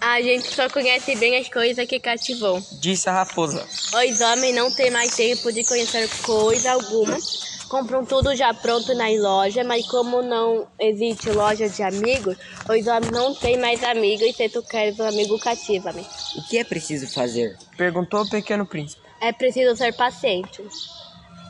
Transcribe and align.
A 0.00 0.22
gente 0.22 0.54
só 0.54 0.68
conhece 0.70 1.16
bem 1.16 1.36
as 1.36 1.48
coisas 1.48 1.86
que 1.86 1.98
cativou. 1.98 2.62
Disse 2.80 3.08
a 3.08 3.12
raposa. 3.12 3.64
Os 3.64 4.20
homens 4.20 4.54
não 4.54 4.72
têm 4.72 4.90
mais 4.90 5.14
tempo 5.14 5.52
de 5.52 5.64
conhecer 5.64 6.08
coisa 6.22 6.72
alguma. 6.72 7.16
Compram 7.68 8.04
tudo 8.04 8.34
já 8.34 8.54
pronto 8.54 8.94
nas 8.94 9.18
lojas, 9.20 9.66
mas 9.66 9.86
como 9.88 10.22
não 10.22 10.66
existe 10.78 11.30
loja 11.30 11.68
de 11.68 11.82
amigos, 11.82 12.36
os 12.68 12.86
homens 12.86 13.10
não 13.10 13.34
têm 13.34 13.58
mais 13.58 13.82
amigos 13.84 14.26
e 14.26 14.32
se 14.32 14.48
tu 14.48 14.62
queres 14.62 14.98
um 14.98 15.06
amigo 15.06 15.38
cativa-me. 15.38 16.00
O 16.36 16.48
que 16.48 16.58
é 16.58 16.64
preciso 16.64 17.12
fazer? 17.12 17.56
Perguntou 17.76 18.22
o 18.22 18.30
pequeno 18.30 18.64
príncipe. 18.64 19.02
É 19.20 19.32
preciso 19.32 19.76
ser 19.76 19.92
paciente. 19.94 20.62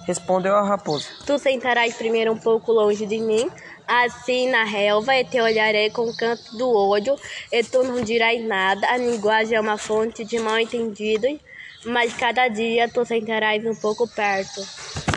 Respondeu 0.09 0.56
a 0.56 0.62
raposa. 0.62 1.04
Tu 1.27 1.38
sentarás 1.38 1.95
primeiro 1.95 2.32
um 2.32 2.38
pouco 2.38 2.72
longe 2.72 3.04
de 3.04 3.18
mim, 3.18 3.46
assim 3.86 4.48
na 4.48 4.64
relva, 4.64 5.14
e 5.14 5.22
te 5.22 5.38
olharei 5.38 5.90
com 5.90 6.08
o 6.08 6.16
canto 6.16 6.57
do 6.57 6.66
olho, 6.66 7.14
e 7.52 7.62
tu 7.62 7.84
não 7.84 8.00
dirás 8.00 8.43
nada. 8.43 8.89
A 8.89 8.96
linguagem 8.96 9.58
é 9.58 9.61
uma 9.61 9.76
fonte 9.76 10.25
de 10.25 10.39
mal 10.39 10.58
entendidos, 10.58 11.39
mas 11.85 12.14
cada 12.14 12.49
dia 12.49 12.89
tu 12.89 13.04
sentarás 13.04 13.63
um 13.66 13.75
pouco 13.75 14.08
perto. 14.08 14.66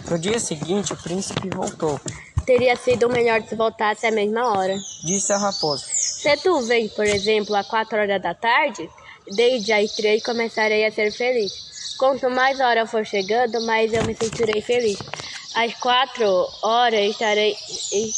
No 0.09 0.19
dia 0.19 0.37
seguinte, 0.39 0.91
o 0.91 0.97
príncipe 0.97 1.47
voltou. 1.55 1.97
Teria 2.45 2.75
sido 2.75 3.07
melhor 3.07 3.41
se 3.43 3.55
voltasse 3.55 4.05
à 4.05 4.11
mesma 4.11 4.45
hora. 4.51 4.75
Disse 5.05 5.31
a 5.31 5.37
raposa. 5.37 5.85
Se 5.87 6.35
tu 6.35 6.59
vem, 6.63 6.89
por 6.89 7.05
exemplo, 7.05 7.55
às 7.55 7.65
quatro 7.65 7.97
horas 7.97 8.21
da 8.21 8.33
tarde, 8.33 8.89
desde 9.37 9.71
as 9.71 9.93
três 9.93 10.21
começarei 10.21 10.85
a 10.85 10.91
ser 10.91 11.13
feliz. 11.13 11.71
Quanto 11.97 12.29
mais 12.29 12.59
a 12.59 12.67
hora 12.67 12.87
for 12.87 13.05
chegando, 13.05 13.61
mais 13.61 13.93
eu 13.93 14.03
me 14.05 14.15
sentirei 14.15 14.61
feliz. 14.61 14.97
Às 15.53 15.73
quatro 15.75 16.25
horas 16.61 17.09
estarei, 17.09 17.55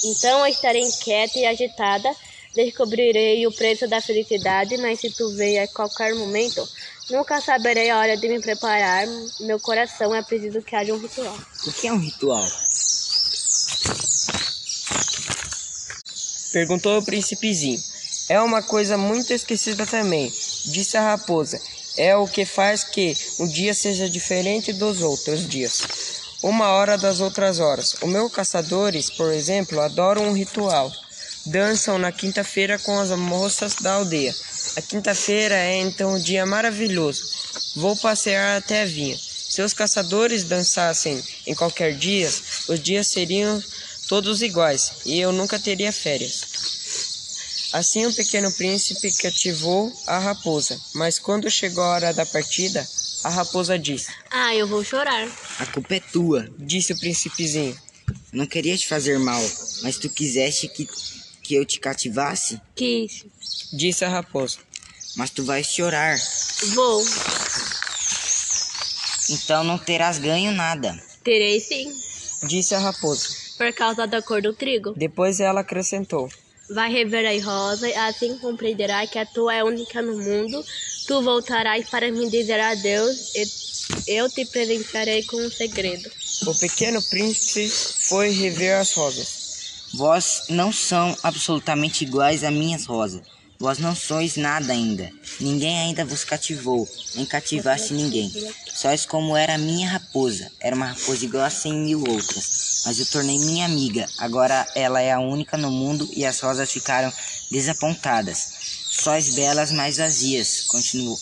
então 0.05 0.39
eu 0.39 0.47
estarei 0.47 0.81
inquieta 0.81 1.39
e 1.39 1.45
agitada. 1.45 2.09
Descobrirei 2.55 3.45
o 3.47 3.51
preço 3.51 3.87
da 3.87 3.99
felicidade, 3.99 4.77
mas 4.77 4.99
se 4.99 5.09
tu 5.09 5.35
vem 5.35 5.59
a 5.59 5.67
qualquer 5.67 6.13
momento, 6.13 6.67
nunca 7.09 7.41
saberei 7.41 7.89
a 7.89 7.97
hora 7.97 8.15
de 8.15 8.27
me 8.29 8.39
preparar. 8.39 9.07
Meu 9.41 9.59
coração 9.59 10.13
é 10.13 10.21
preciso 10.21 10.61
que 10.61 10.75
haja 10.75 10.93
um 10.93 10.99
ritual. 10.99 11.35
O 11.65 11.73
que 11.73 11.87
é 11.87 11.93
um 11.93 11.97
ritual? 11.97 12.47
Perguntou 16.51 16.99
o 16.99 17.03
príncipezinho. 17.03 17.81
É 18.29 18.39
uma 18.39 18.61
coisa 18.61 18.97
muito 18.97 19.33
esquecida 19.33 19.87
também, 19.87 20.31
disse 20.65 20.95
a 20.95 21.01
raposa. 21.01 21.59
É 21.95 22.15
o 22.15 22.27
que 22.27 22.45
faz 22.45 22.83
que 22.83 23.15
um 23.39 23.47
dia 23.47 23.73
seja 23.73 24.09
diferente 24.09 24.73
dos 24.73 25.01
outros 25.01 25.47
dias. 25.47 26.21
Uma 26.41 26.69
hora 26.69 26.97
das 26.97 27.19
outras 27.19 27.59
horas. 27.59 27.93
Os 28.01 28.09
meus 28.09 28.31
caçadores, 28.31 29.09
por 29.09 29.31
exemplo, 29.31 29.79
adoram 29.79 30.27
um 30.27 30.33
ritual. 30.33 30.91
Dançam 31.45 31.99
na 31.99 32.11
quinta-feira 32.11 32.79
com 32.79 32.99
as 32.99 33.09
moças 33.11 33.75
da 33.75 33.93
aldeia. 33.93 34.33
A 34.75 34.81
quinta-feira 34.81 35.55
é 35.55 35.77
então 35.81 36.15
um 36.15 36.19
dia 36.19 36.45
maravilhoso. 36.45 37.23
Vou 37.75 37.95
passear 37.95 38.57
até 38.57 38.81
a 38.81 38.85
vinha. 38.85 39.17
Se 39.17 39.61
os 39.61 39.73
caçadores 39.73 40.43
dançassem 40.43 41.23
em 41.45 41.53
qualquer 41.53 41.95
dia, 41.95 42.27
os 42.67 42.79
dias 42.79 43.07
seriam 43.07 43.61
todos 44.07 44.41
iguais 44.41 44.93
e 45.05 45.19
eu 45.19 45.31
nunca 45.31 45.59
teria 45.59 45.91
férias. 45.91 46.52
Assim 47.73 48.05
o 48.05 48.13
pequeno 48.13 48.51
príncipe 48.51 49.11
cativou 49.13 49.91
a 50.05 50.19
raposa, 50.19 50.79
mas 50.93 51.17
quando 51.17 51.49
chegou 51.49 51.83
a 51.83 51.87
hora 51.89 52.13
da 52.13 52.25
partida, 52.25 52.87
a 53.23 53.29
raposa 53.29 53.79
disse: 53.79 54.11
Ah, 54.29 54.53
eu 54.55 54.67
vou 54.67 54.83
chorar. 54.83 55.27
A 55.59 55.65
culpa 55.65 55.95
é 55.95 55.99
tua, 55.99 56.47
Disse 56.59 56.93
o 56.93 56.97
príncipezinho. 56.99 57.75
não 58.31 58.45
queria 58.45 58.77
te 58.77 58.87
fazer 58.87 59.17
mal, 59.17 59.41
mas 59.81 59.97
tu 59.97 60.07
quiseste 60.09 60.67
que, 60.67 60.87
que 61.41 61.55
eu 61.55 61.65
te 61.65 61.79
cativasse, 61.79 62.61
Quis. 62.75 63.25
Disse 63.73 64.05
a 64.05 64.09
raposa. 64.09 64.59
mas 65.15 65.31
tu 65.31 65.43
vais 65.43 65.65
chorar, 65.65 66.15
Vou. 66.75 67.03
então 69.31 69.63
não 69.63 69.79
terás 69.79 70.19
ganho 70.19 70.51
nada. 70.51 70.95
Terei 71.23 71.59
sim. 71.59 71.91
Disse 72.43 72.75
a 72.75 72.79
raposa. 72.79 73.29
Por 73.57 73.73
causa 73.73 74.05
da 74.05 74.21
cor 74.21 74.41
do 74.43 74.53
trigo. 74.53 74.93
Depois 74.95 75.39
ela 75.39 75.61
acrescentou: 75.61 76.29
Vai 76.73 76.91
rever 76.91 77.25
as 77.25 77.43
rosas, 77.43 77.95
assim 77.95 78.37
compreenderás 78.37 79.09
que 79.09 79.19
a 79.19 79.25
tua 79.25 79.53
é 79.53 79.63
única 79.63 80.01
no 80.01 80.17
mundo. 80.17 80.65
Tu 81.07 81.21
voltarás 81.21 81.87
para 81.89 82.11
me 82.11 82.29
dizer 82.29 82.59
adeus 82.59 83.35
e 83.35 83.45
eu 84.07 84.29
te 84.29 84.43
presentearei 84.45 85.23
com 85.23 85.37
um 85.37 85.51
segredo. 85.51 86.09
O 86.47 86.55
pequeno 86.55 87.01
príncipe 87.03 87.69
foi 87.69 88.31
rever 88.31 88.79
as 88.79 88.93
rosas. 88.93 89.43
Vós 89.93 90.45
não 90.49 90.71
são 90.71 91.15
absolutamente 91.21 92.03
iguais 92.03 92.43
a 92.43 92.49
minhas 92.49 92.85
rosas. 92.85 93.21
Vós 93.59 93.77
não 93.77 93.95
sois 93.95 94.35
nada 94.35 94.73
ainda. 94.73 95.09
Ninguém 95.39 95.77
ainda 95.79 96.03
vos 96.03 96.23
cativou, 96.25 96.87
nem 97.15 97.25
cativaste 97.25 97.93
ninguém. 97.93 98.31
Sois 98.73 99.05
como 99.05 99.37
era 99.37 99.55
a 99.55 99.57
minha 99.57 99.87
raposa. 99.89 100.51
Era 100.59 100.75
uma 100.75 100.87
raposa 100.87 101.23
igual 101.23 101.45
a 101.45 101.49
cem 101.49 101.73
mil 101.73 101.99
outras. 101.99 102.81
Mas 102.85 102.99
eu 102.99 103.05
tornei 103.05 103.37
minha 103.39 103.65
amiga. 103.65 104.05
Agora 104.17 104.67
ela 104.75 104.99
é 105.01 105.11
a 105.13 105.19
única 105.19 105.55
no 105.55 105.71
mundo 105.71 106.09
e 106.13 106.25
as 106.25 106.39
rosas 106.41 106.71
ficaram 106.71 107.11
desapontadas. 107.51 108.37
Sois 108.91 109.33
belas, 109.35 109.71
mas 109.71 109.97
vazias. 109.97 110.61
Continuou. 110.67 111.17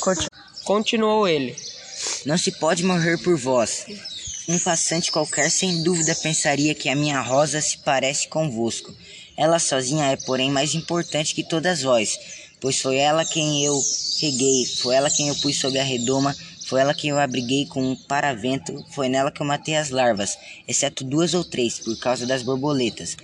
Conti- 0.00 0.28
Continuou 0.64 1.28
ele. 1.28 1.56
Não 2.26 2.36
se 2.36 2.50
pode 2.52 2.82
morrer 2.82 3.18
por 3.18 3.36
vós. 3.36 3.84
Um 4.48 4.58
passante 4.58 5.12
qualquer 5.12 5.48
sem 5.50 5.82
dúvida 5.82 6.14
pensaria 6.16 6.74
que 6.74 6.88
a 6.88 6.96
minha 6.96 7.20
rosa 7.20 7.60
se 7.60 7.78
parece 7.78 8.26
convosco. 8.28 8.92
Ela 9.36 9.58
sozinha 9.58 10.06
é, 10.06 10.16
porém, 10.16 10.50
mais 10.50 10.74
importante 10.74 11.34
que 11.34 11.42
todas 11.42 11.82
vós, 11.82 12.18
pois 12.60 12.80
foi 12.80 12.96
ela 12.96 13.24
quem 13.24 13.64
eu 13.64 13.80
reguei, 14.20 14.66
foi 14.66 14.94
ela 14.94 15.10
quem 15.10 15.28
eu 15.28 15.36
pus 15.36 15.58
sob 15.58 15.78
a 15.78 15.82
redoma, 15.82 16.36
foi 16.66 16.80
ela 16.80 16.94
quem 16.94 17.10
eu 17.10 17.18
abriguei 17.18 17.66
com 17.66 17.82
um 17.82 17.96
paravento, 17.96 18.84
foi 18.92 19.08
nela 19.08 19.32
que 19.32 19.42
eu 19.42 19.46
matei 19.46 19.76
as 19.76 19.90
larvas, 19.90 20.38
exceto 20.68 21.02
duas 21.02 21.34
ou 21.34 21.42
três, 21.42 21.80
por 21.80 21.98
causa 21.98 22.24
das 22.26 22.42
borboletas. 22.42 23.16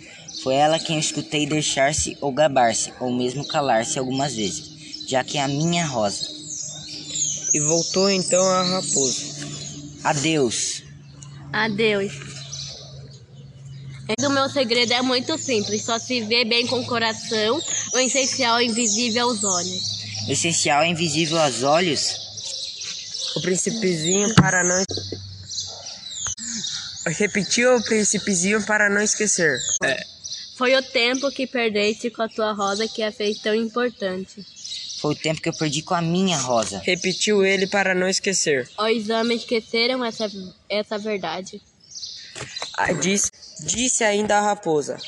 Foi 0.43 0.55
ela 0.55 0.81
quem 0.81 0.97
eu 0.97 1.01
escutei 1.01 1.47
deixar-se 1.47 2.17
ou 2.21 2.33
gabar-se, 2.33 2.93
ou 2.99 3.13
mesmo 3.13 3.47
calar-se 3.47 3.99
algumas 3.99 4.35
vezes, 4.35 5.07
já 5.07 5.23
que 5.23 5.39
é 5.39 5.43
a 5.43 5.49
minha 5.49 5.87
rosa. 5.87 6.27
E 7.55 7.61
voltou 7.61 8.11
então 8.11 8.45
a 8.45 8.63
raposa. 8.63 9.23
Adeus. 10.03 10.83
Adeus. 11.53 12.36
O 14.09 14.31
meu 14.31 14.49
segredo 14.49 14.93
é 14.93 15.03
muito 15.03 15.37
simples, 15.37 15.83
só 15.83 15.99
se 15.99 16.21
vê 16.23 16.45
bem 16.45 16.67
com 16.67 16.79
o 16.81 16.87
coração, 16.87 17.61
o 17.93 17.99
essencial 17.99 18.59
é 18.59 18.65
invisível 18.65 19.29
aos 19.29 19.43
olhos. 19.43 19.97
O 20.29 20.33
essencial 20.33 20.83
é 20.83 20.89
invisível 20.89 21.39
aos 21.39 21.63
olhos? 21.65 22.27
O 23.37 23.41
príncipezinho 23.41 24.33
para 24.37 24.63
não. 24.63 24.85
Repetiu 27.07 27.77
o 27.77 27.83
príncipezinho 27.83 28.65
para 28.65 28.89
não 28.89 29.03
esquecer. 29.03 29.59
Foi 30.57 30.75
o 30.75 30.83
tempo 30.83 31.31
que 31.31 31.47
perdeste 31.47 32.09
com 32.11 32.23
a 32.23 32.29
tua 32.29 32.53
rosa 32.53 32.89
que 32.89 33.03
a 33.03 33.13
fez 33.13 33.39
tão 33.39 33.55
importante. 33.55 34.45
Foi 35.01 35.15
o 35.15 35.19
tempo 35.19 35.41
que 35.41 35.49
eu 35.49 35.53
perdi 35.53 35.83
com 35.83 35.95
a 35.95 36.01
minha 36.01 36.39
rosa. 36.39 36.79
Repetiu 36.79 37.45
ele 37.45 37.67
para 37.67 37.95
não 37.95 38.09
esquecer. 38.09 38.69
Os 38.79 39.11
homens 39.11 39.43
esqueceram 39.43 40.05
essa, 40.05 40.31
essa 40.69 40.97
verdade. 40.97 41.61
Ah, 42.75 42.93
Disse, 42.93 43.31
disse 43.61 44.05
ainda 44.05 44.39
a 44.39 44.41
raposa. 44.41 44.99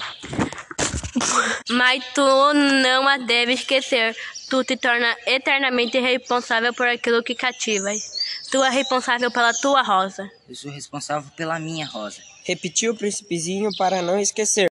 Mas 1.71 2.05
tu 2.15 2.55
não 2.55 3.07
a 3.07 3.19
deve 3.19 3.53
esquecer. 3.53 4.17
Tu 4.49 4.65
te 4.65 4.77
torna 4.77 5.15
eternamente 5.27 5.99
responsável 5.99 6.73
por 6.73 6.89
aquilo 6.89 7.23
que 7.23 7.35
cativas. 7.35 7.99
Tu 8.51 8.63
é 8.65 8.71
responsável 8.71 9.31
pela 9.31 9.53
tua 9.53 9.83
rosa. 9.83 10.31
Eu 10.49 10.55
sou 10.55 10.71
responsável 10.71 11.31
pela 11.37 11.59
minha 11.59 11.87
rosa. 11.87 12.23
Repetiu 12.45 12.93
o 12.93 12.97
príncipezinho 12.97 13.71
para 13.77 14.01
não 14.01 14.19
esquecer. 14.19 14.71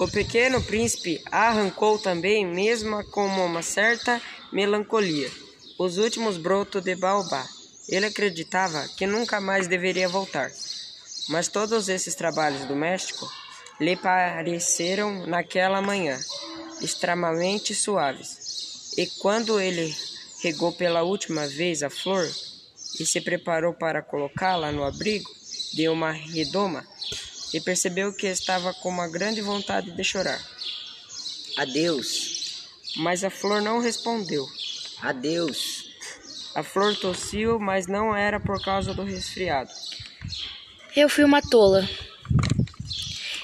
O 0.00 0.08
pequeno 0.08 0.60
príncipe 0.64 1.22
arrancou 1.30 1.96
também, 1.98 2.44
mesmo 2.44 3.04
com 3.10 3.24
uma 3.26 3.62
certa 3.62 4.20
melancolia, 4.52 5.30
os 5.78 5.98
últimos 5.98 6.36
brotos 6.36 6.82
de 6.82 6.96
baobá. 6.96 7.46
Ele 7.88 8.06
acreditava 8.06 8.88
que 8.96 9.06
nunca 9.06 9.40
mais 9.40 9.68
deveria 9.68 10.08
voltar. 10.08 10.50
Mas 11.28 11.48
todos 11.48 11.88
esses 11.88 12.14
trabalhos 12.14 12.64
domésticos 12.66 13.30
lhe 13.80 13.96
pareceram 13.96 15.26
naquela 15.26 15.80
manhã 15.80 16.18
extremamente 16.80 17.74
suaves. 17.74 18.92
E 18.96 19.06
quando 19.20 19.60
ele 19.60 19.94
regou 20.42 20.72
pela 20.72 21.02
última 21.02 21.46
vez 21.46 21.82
a 21.82 21.90
flor 21.90 22.28
e 22.98 23.06
se 23.06 23.20
preparou 23.20 23.72
para 23.72 24.02
colocá-la 24.02 24.70
no 24.70 24.84
abrigo 24.84 25.30
de 25.72 25.88
uma 25.88 26.10
redoma, 26.10 26.86
e 27.52 27.60
percebeu 27.60 28.12
que 28.12 28.26
estava 28.26 28.72
com 28.74 28.88
uma 28.88 29.08
grande 29.08 29.40
vontade 29.40 29.90
de 29.90 30.04
chorar. 30.04 30.40
Adeus. 31.58 32.64
Mas 32.96 33.24
a 33.24 33.30
flor 33.30 33.60
não 33.60 33.78
respondeu. 33.78 34.46
Adeus. 35.00 35.84
A 36.54 36.62
flor 36.62 36.96
tossiu, 36.96 37.58
mas 37.58 37.86
não 37.86 38.14
era 38.14 38.40
por 38.40 38.62
causa 38.62 38.94
do 38.94 39.02
resfriado. 39.02 39.70
Eu 40.94 41.08
fui 41.08 41.24
uma 41.24 41.40
tola. 41.40 41.88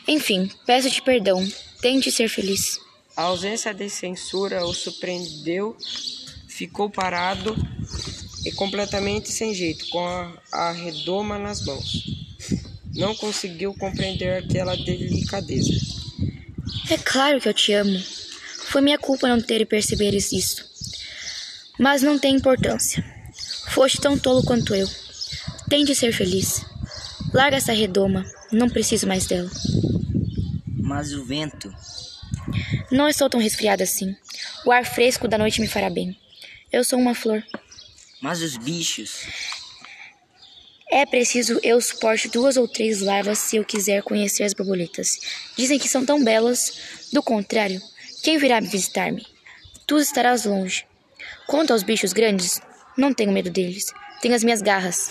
Enfim, 0.06 0.50
peço-te 0.66 1.00
perdão. 1.00 1.46
Tente 1.80 2.12
ser 2.12 2.28
feliz. 2.28 2.78
A 3.16 3.22
ausência 3.22 3.72
de 3.72 3.88
censura 3.88 4.64
o 4.66 4.74
surpreendeu, 4.74 5.76
ficou 6.46 6.90
parado 6.90 7.56
e 8.44 8.52
completamente 8.52 9.32
sem 9.32 9.54
jeito, 9.54 9.88
com 9.88 10.06
a, 10.06 10.32
a 10.52 10.72
redoma 10.72 11.38
nas 11.38 11.64
mãos. 11.64 12.04
Não 12.94 13.14
conseguiu 13.14 13.72
compreender 13.74 14.44
aquela 14.44 14.76
delicadeza. 14.76 15.72
É 16.90 16.98
claro 16.98 17.40
que 17.40 17.48
eu 17.48 17.54
te 17.54 17.72
amo. 17.72 17.98
Foi 18.66 18.82
minha 18.82 18.98
culpa 18.98 19.26
não 19.26 19.40
ter 19.40 19.66
percebido 19.66 20.16
isso. 20.16 20.64
Mas 21.78 22.02
não 22.02 22.18
tem 22.18 22.34
importância. 22.34 23.02
Foste 23.68 24.00
tão 24.00 24.18
tolo 24.18 24.42
quanto 24.42 24.74
eu. 24.74 24.88
Tente 25.70 25.94
ser 25.94 26.12
feliz. 26.12 26.67
Larga 27.32 27.56
essa 27.56 27.72
redoma. 27.72 28.24
Não 28.50 28.68
preciso 28.68 29.06
mais 29.06 29.26
dela. 29.26 29.50
Mas 30.76 31.12
o 31.12 31.24
vento. 31.24 31.72
Não 32.90 33.08
estou 33.08 33.28
tão 33.28 33.40
resfriada 33.40 33.84
assim. 33.84 34.16
O 34.64 34.72
ar 34.72 34.84
fresco 34.84 35.28
da 35.28 35.36
noite 35.36 35.60
me 35.60 35.68
fará 35.68 35.90
bem. 35.90 36.18
Eu 36.72 36.82
sou 36.84 36.98
uma 36.98 37.14
flor. 37.14 37.42
Mas 38.20 38.40
os 38.40 38.56
bichos. 38.56 39.26
É 40.90 41.04
preciso 41.04 41.60
eu 41.62 41.80
suporte 41.80 42.28
duas 42.28 42.56
ou 42.56 42.66
três 42.66 43.02
larvas 43.02 43.38
se 43.38 43.56
eu 43.56 43.64
quiser 43.64 44.02
conhecer 44.02 44.44
as 44.44 44.54
borboletas. 44.54 45.18
Dizem 45.56 45.78
que 45.78 45.88
são 45.88 46.04
tão 46.04 46.24
belas. 46.24 47.08
Do 47.12 47.22
contrário, 47.22 47.80
quem 48.22 48.38
virá 48.38 48.58
visitar-me? 48.58 49.26
Tu 49.86 49.98
estarás 49.98 50.46
longe. 50.46 50.86
Quanto 51.46 51.72
aos 51.72 51.82
bichos 51.82 52.12
grandes, 52.12 52.60
não 52.96 53.12
tenho 53.12 53.32
medo 53.32 53.50
deles. 53.50 53.92
Tenho 54.22 54.34
as 54.34 54.42
minhas 54.42 54.62
garras. 54.62 55.10